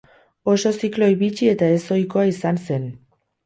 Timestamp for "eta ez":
1.53-1.87